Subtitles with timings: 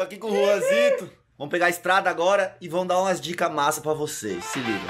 [0.00, 1.10] Tô aqui com o Juanzito.
[1.36, 4.42] Vamos pegar a estrada agora e vão dar umas dicas massa pra vocês.
[4.46, 4.80] Se liga.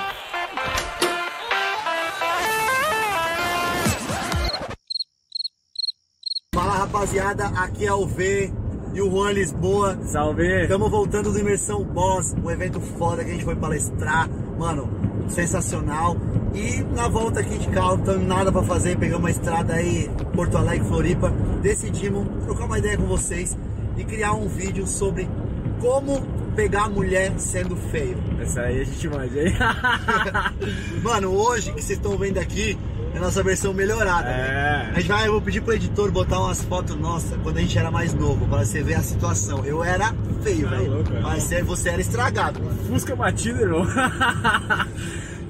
[6.54, 8.52] Fala rapaziada, aqui é o V
[8.94, 9.98] e o Juan Lisboa.
[10.04, 10.62] Salve!
[10.62, 14.28] Estamos voltando do Imersão Boss, um evento foda que a gente foi palestrar.
[14.56, 14.88] Mano,
[15.28, 16.14] sensacional.
[16.54, 20.08] E na volta aqui de carro, não tendo nada pra fazer, pegamos uma estrada aí,
[20.36, 21.30] Porto Alegre, Floripa.
[21.60, 23.56] Decidimos trocar uma ideia com vocês
[24.00, 25.28] e criar um vídeo sobre
[25.80, 26.20] como
[26.56, 28.16] pegar a mulher sendo feio.
[28.40, 29.54] Essa aí a gente manja, hein?
[31.02, 32.76] Mano, hoje que vocês estão vendo aqui
[33.14, 34.28] é a nossa versão melhorada.
[34.28, 34.36] É.
[34.86, 34.92] né?
[34.94, 37.76] A gente vai, eu vou pedir pro editor botar umas fotos nossas quando a gente
[37.78, 39.64] era mais novo, pra você ver a situação.
[39.64, 40.92] Eu era feio, Tá velho.
[40.94, 41.20] louco, é.
[41.20, 42.78] Mas você- você era estragado, mano.
[42.86, 43.84] Fusca batido, irmão.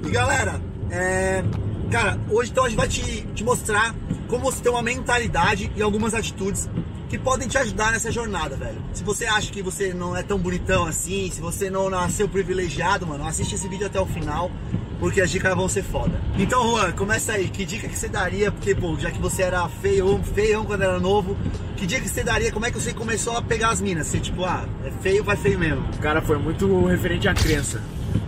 [0.03, 0.59] E galera,
[0.89, 1.43] é,
[1.91, 3.93] cara, hoje então a gente vai te, te mostrar
[4.27, 6.67] como você tem uma mentalidade e algumas atitudes
[7.11, 8.81] que podem te ajudar nessa jornada, velho.
[8.93, 13.05] Se você acha que você não é tão bonitão assim, se você não nasceu privilegiado,
[13.05, 14.49] mano, assiste esse vídeo até o final,
[14.97, 16.17] porque as dicas vão ser foda.
[16.39, 17.49] Então, Juan, começa aí.
[17.49, 18.49] Que dica que você daria?
[18.49, 21.35] Porque, pô, já que você era feio, feião quando era novo,
[21.75, 22.49] que dica que você daria?
[22.49, 24.07] Como é que você começou a pegar as minas?
[24.07, 25.83] Você, tipo, ah, é feio, vai feio mesmo.
[25.99, 27.81] Cara, foi muito referente à crença.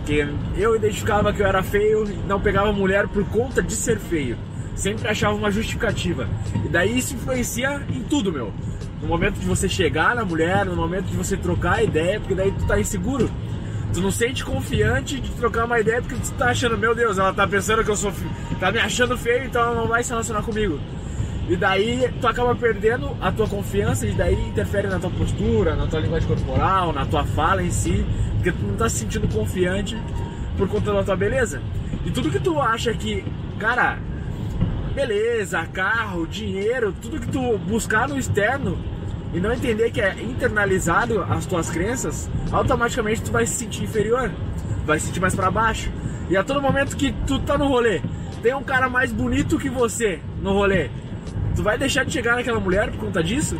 [0.04, 3.98] Que eu identificava que eu era feio e não pegava mulher por conta de ser
[3.98, 4.36] feio.
[4.76, 6.28] Sempre achava uma justificativa.
[6.64, 8.52] E daí isso influencia em tudo, meu.
[9.04, 12.34] No momento de você chegar na mulher, no momento de você trocar a ideia, porque
[12.34, 13.30] daí tu tá inseguro.
[13.92, 17.30] Tu não sente confiante de trocar uma ideia porque tu tá achando, meu Deus, ela
[17.30, 18.10] tá pensando que eu sou
[18.58, 20.80] tá me achando feio, então ela não vai se relacionar comigo.
[21.50, 25.86] E daí tu acaba perdendo a tua confiança e daí interfere na tua postura, na
[25.86, 29.98] tua linguagem corporal, na tua fala em si, porque tu não tá se sentindo confiante
[30.56, 31.60] por conta da tua beleza.
[32.06, 33.22] E tudo que tu acha que,
[33.58, 33.98] cara,
[34.94, 38.93] beleza, carro, dinheiro, tudo que tu buscar no externo
[39.34, 44.30] e não entender que é internalizado as tuas crenças, automaticamente tu vai se sentir inferior,
[44.86, 45.90] vai se sentir mais pra baixo.
[46.30, 48.00] E a todo momento que tu tá no rolê,
[48.42, 50.88] tem um cara mais bonito que você no rolê,
[51.56, 53.58] tu vai deixar de chegar naquela mulher por conta disso?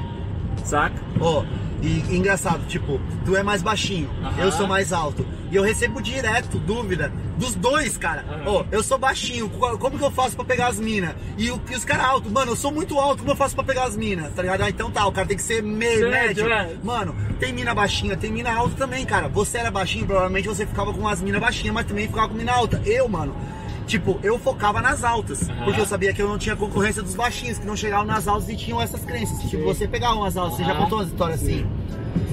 [0.65, 0.94] Saca?
[1.21, 1.44] Ó,
[1.87, 4.43] e engraçado, tipo, tu é mais baixinho, Aham.
[4.45, 5.27] eu sou mais alto.
[5.50, 8.25] E eu recebo direto dúvida dos dois, cara.
[8.28, 8.43] Aham.
[8.47, 11.15] Ó, eu sou baixinho, co- como que eu faço pra pegar as minas?
[11.37, 13.62] E, o- e os caras altos, mano, eu sou muito alto, como eu faço pra
[13.65, 14.33] pegar as minas?
[14.34, 14.62] Tá ligado?
[14.62, 16.53] Ah, então tá, o cara tem que ser meio Médio, médio.
[16.53, 16.77] é.
[16.83, 19.28] Mano, tem mina baixinha, tem mina alta também, cara.
[19.28, 22.53] Você era baixinho, provavelmente você ficava com as minas baixinhas, mas também ficava com mina
[22.53, 22.81] alta.
[22.87, 23.34] Eu, mano.
[23.87, 25.65] Tipo, eu focava nas altas, Aham.
[25.65, 28.49] porque eu sabia que eu não tinha concorrência dos baixinhos, que não chegavam nas altas
[28.49, 29.39] e tinham essas crenças.
[29.50, 31.67] Tipo, você pegava umas altas, você já contou umas histórias assim.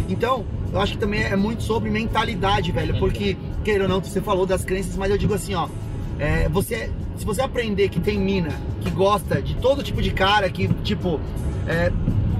[0.08, 2.98] Então, eu acho que também é muito sobre mentalidade, velho.
[3.00, 5.68] Porque, queira ou não, você falou das crenças, mas eu digo assim, ó.
[6.20, 10.50] é, você, se você aprender que tem mina que gosta de todo tipo de cara,
[10.50, 11.20] que, tipo.
[11.68, 11.92] é,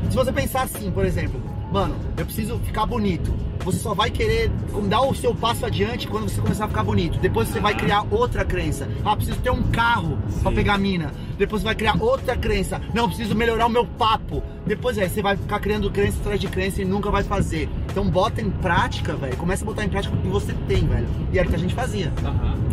[0.10, 1.40] se você pensar assim, por exemplo,
[1.72, 3.34] mano, eu preciso ficar bonito.
[3.64, 4.50] Você só vai querer
[4.90, 7.20] dar o seu passo adiante quando você começar a ficar bonito.
[7.20, 8.88] Depois você vai criar outra crença.
[9.06, 10.56] Ah, preciso ter um carro pra Sim.
[10.56, 11.12] pegar mina.
[11.38, 12.82] Depois você vai criar outra crença.
[12.94, 14.42] Não, preciso melhorar o meu papo.
[14.66, 17.70] Depois é, você vai ficar criando crença atrás de crença e nunca vai fazer.
[17.90, 19.36] Então bota em prática, velho.
[19.38, 21.08] Começa a botar em prática o que você tem, velho.
[21.32, 22.12] E era o que a gente fazia.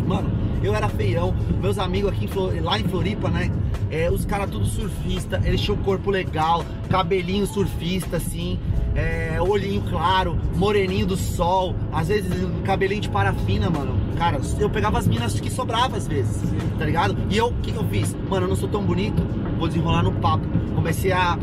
[0.07, 0.29] Mano,
[0.63, 3.51] eu era feião, meus amigos aqui em Flo- lá em Floripa, né?
[3.91, 8.59] é, os caras tudo surfista, eles tinham um corpo legal, cabelinho surfista, assim,
[8.95, 12.31] é, olhinho claro, moreninho do sol, às vezes
[12.63, 13.97] cabelinho de parafina, mano.
[14.17, 16.41] Cara, eu pegava as minas que sobrava às vezes,
[16.77, 17.15] tá ligado?
[17.29, 18.13] E eu, o que, que eu fiz?
[18.29, 19.21] Mano, eu não sou tão bonito,
[19.57, 20.45] vou desenrolar no papo.
[20.75, 21.37] Comecei a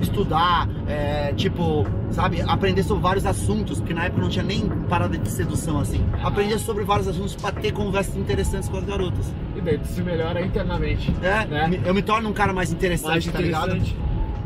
[0.00, 5.16] estudar, é, tipo, sabe, aprender sobre vários assuntos, porque na época não tinha nem parada
[5.18, 6.04] de sedução assim.
[6.22, 9.32] Aprender sobre vários assuntos pra ter conversas interessantes com as garotas.
[9.56, 11.12] E daí tu se melhora internamente.
[11.22, 11.80] É, né?
[11.84, 13.80] eu me torno um cara mais interessante, mais tá ligado?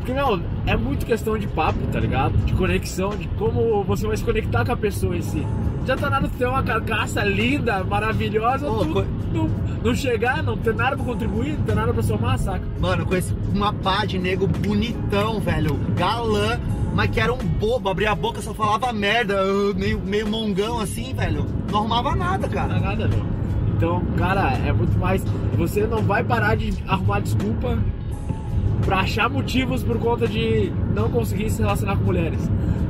[0.05, 2.37] Porque, meu, é muito questão de papo, tá ligado?
[2.45, 5.43] De conexão, de como você vai se conectar com a pessoa em si.
[5.83, 9.49] Já tá nada ter uma carcaça linda, maravilhosa, Ô, tu co- não,
[9.83, 12.61] não chegar, não ter nada pra contribuir, não ter nada pra somar, saca?
[12.79, 16.59] Mano, eu conheci uma pá de nego bonitão, velho, galã,
[16.93, 19.35] mas que era um bobo, abria a boca, só falava merda,
[19.75, 21.47] meio, meio mongão assim, velho.
[21.71, 22.77] Não arrumava nada, Não cara.
[22.77, 23.25] é nada, não.
[23.75, 25.23] Então, cara, é muito mais.
[25.57, 27.77] Você não vai parar de arrumar desculpa
[28.85, 32.39] pra achar motivos por conta de não conseguir se relacionar com mulheres.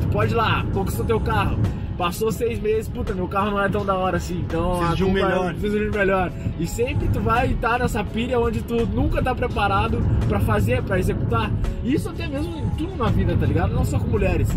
[0.02, 1.58] Tu pode ir lá, conquistou teu carro.
[1.98, 5.04] Passou seis meses, puta, meu carro não é tão da hora assim, então Preciso de
[5.06, 5.54] um é- melhor.
[5.54, 6.32] Preciso de um melhor.
[6.60, 11.00] E sempre tu vai estar nessa pilha onde tu nunca tá preparado pra fazer, pra
[11.00, 11.50] executar.
[11.86, 13.74] Isso até mesmo em tudo na vida, tá ligado?
[13.74, 14.50] Não só com mulheres.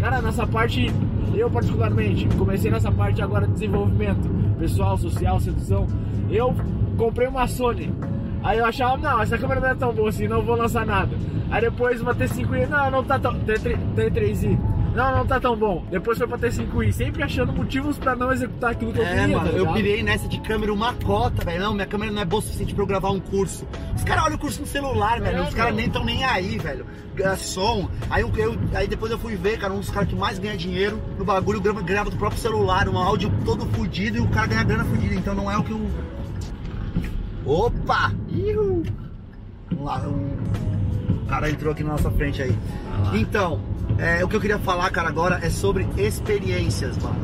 [0.00, 0.92] Cara, nessa parte,
[1.32, 4.28] eu particularmente, comecei nessa parte agora de desenvolvimento
[4.58, 5.86] pessoal, social, sedução.
[6.28, 6.52] Eu
[6.98, 7.92] comprei uma Sony.
[8.42, 11.14] Aí eu achava, não, essa câmera não é tão boa assim, não vou lançar nada.
[11.50, 13.34] Aí depois uma T5i, não, não tá tão.
[13.40, 14.58] T3i.
[14.94, 15.84] Não, não tá tão bom.
[15.88, 19.36] Depois foi pra T5i, sempre achando motivos pra não executar aquilo que eu É, queria.
[19.38, 21.60] mano, tá eu pirei nessa de câmera uma cota, velho.
[21.60, 23.64] Não, minha câmera não é boa o suficiente pra eu gravar um curso.
[23.94, 25.44] Os caras olham o curso no celular, velho.
[25.44, 26.84] Os caras nem tão nem aí, velho.
[27.16, 27.88] É som.
[28.08, 30.56] Aí, eu, eu- aí depois eu fui ver, cara, um dos caras que mais ganha
[30.56, 34.46] dinheiro no bagulho grava, grava do próprio celular, um áudio todo fudido e o cara
[34.48, 35.14] ganha grana fudida.
[35.14, 35.88] Então não é o que eu.
[37.44, 38.12] Opa!
[38.28, 38.82] Ihu!
[39.70, 41.26] Vamos lá, um...
[41.28, 42.56] cara entrou aqui na nossa frente aí.
[43.14, 43.60] Então,
[43.98, 47.18] é, o que eu queria falar, cara, agora é sobre experiências, mano.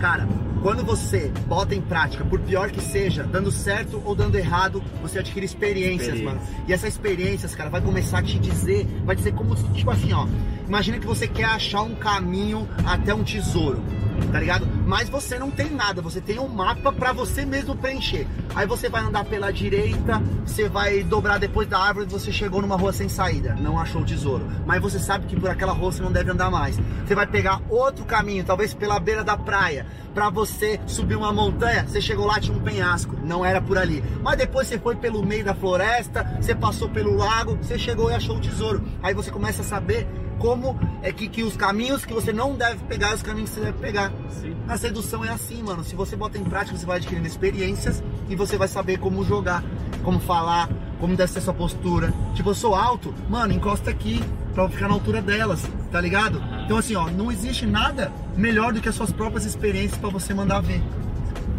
[0.00, 0.28] Cara,
[0.62, 5.18] quando você bota em prática, por pior que seja, dando certo ou dando errado, você
[5.18, 6.34] adquire experiências, Experiência.
[6.34, 6.64] mano.
[6.66, 10.26] E essas experiências, cara, vai começar a te dizer, vai dizer como, tipo assim, ó.
[10.66, 13.82] Imagina que você quer achar um caminho até um tesouro,
[14.30, 14.66] tá ligado?
[14.86, 18.26] Mas você não tem nada, você tem um mapa pra você mesmo preencher.
[18.54, 22.76] Aí você vai andar pela direita, você vai dobrar depois da árvore, você chegou numa
[22.76, 24.46] rua sem saída, não achou o tesouro.
[24.66, 26.78] Mas você sabe que por aquela rua você não deve andar mais.
[27.06, 31.84] Você vai pegar outro caminho, talvez pela beira da praia, pra você subir uma montanha,
[31.86, 34.02] você chegou lá tinha um penhasco, não era por ali.
[34.22, 38.14] Mas depois você foi pelo meio da floresta, você passou pelo lago, você chegou e
[38.14, 38.82] achou o tesouro.
[39.02, 40.06] Aí você começa a saber
[40.44, 43.64] como é que, que os caminhos que você não deve pegar os caminhos que você
[43.64, 44.12] deve pegar.
[44.28, 44.54] Sim.
[44.68, 45.82] A sedução é assim, mano.
[45.82, 49.64] Se você bota em prática, você vai adquirindo experiências e você vai saber como jogar,
[50.02, 50.68] como falar,
[51.00, 52.12] como deve ser sua postura.
[52.34, 56.42] Tipo, eu sou alto, mano, encosta aqui pra ficar na altura delas, tá ligado?
[56.66, 60.34] Então assim, ó, não existe nada melhor do que as suas próprias experiências pra você
[60.34, 60.82] mandar ver.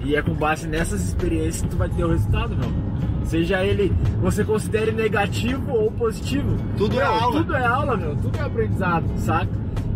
[0.03, 2.94] E é com base nessas experiências que tu vai ter o resultado, meu.
[3.25, 3.91] Seja ele,
[4.21, 6.55] você considere negativo ou positivo.
[6.77, 7.41] Tudo é Meu, aula.
[7.41, 8.15] Tudo é aula, meu.
[8.15, 9.49] Tudo é aprendizado, saca?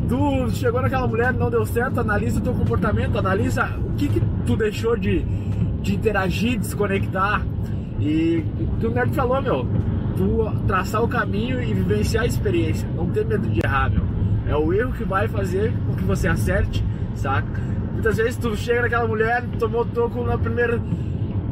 [0.07, 4.21] Tu chegou naquela mulher, não deu certo, analisa o teu comportamento, analisa o que que
[4.45, 5.19] tu deixou de,
[5.81, 7.45] de interagir, desconectar.
[7.99, 9.67] E o que o Nerd falou, meu.
[10.17, 12.87] Tu traçar o caminho e vivenciar a experiência.
[12.95, 14.03] Não ter medo de errar, meu.
[14.47, 16.83] É o erro que vai fazer com que você acerte,
[17.13, 17.61] saca?
[17.93, 20.81] Muitas vezes tu chega naquela mulher, tomou toco na primeira.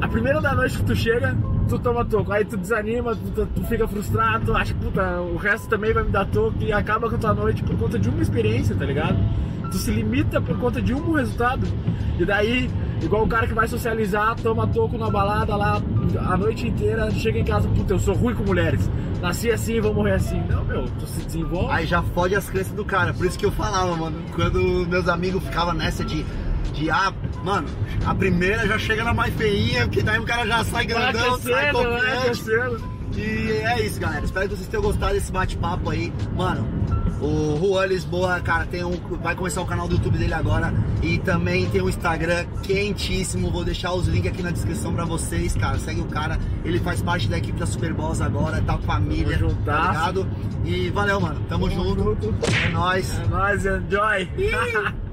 [0.01, 1.35] A primeira da noite que tu chega,
[1.67, 2.31] tu toma toco.
[2.31, 6.03] Aí tu desanima, tu, tu- fica frustrado, tu acha que puta, o resto também vai
[6.03, 8.85] me dar toco e acaba com a tua noite por conta de uma experiência, tá
[8.85, 9.17] ligado?
[9.71, 11.67] Tu se limita por conta de um resultado.
[12.17, 12.69] E daí,
[13.01, 15.81] igual o cara que vai socializar, toma toco na balada lá
[16.27, 18.89] a noite inteira, chega em casa, puta, eu sou ruim com mulheres.
[19.21, 20.41] Nasci assim, vou morrer assim.
[20.49, 21.71] Não, meu, tu se desenvolve.
[21.71, 23.13] Aí já fode as crenças do cara.
[23.13, 26.23] Por isso que eu falava, mano, quando meus amigos ficavam nessa de.
[26.73, 27.67] De, ah, mano,
[28.05, 31.71] a primeira já chega na mais feinha, porque daí o cara já sai grandão, sai
[31.71, 32.87] vai confiante.
[33.15, 34.23] E é isso, galera.
[34.25, 36.13] Espero que vocês tenham gostado desse bate-papo aí.
[36.35, 36.67] Mano,
[37.19, 38.91] o Juan Lisboa, cara, tem um,
[39.23, 40.71] vai começar o canal do YouTube dele agora.
[41.01, 43.49] E também tem um Instagram quentíssimo.
[43.49, 45.79] Vou deixar os links aqui na descrição pra vocês, cara.
[45.79, 46.37] Segue o cara.
[46.63, 49.37] Ele faz parte da equipe da Super Balls agora, tá família.
[49.37, 49.91] Tamo tá juntasso.
[49.91, 50.27] ligado?
[50.65, 51.39] E valeu, mano.
[51.49, 52.03] Tamo, Tamo junto.
[52.03, 52.35] junto.
[52.65, 53.19] É nóis.
[53.19, 54.97] É nóis, enjoy!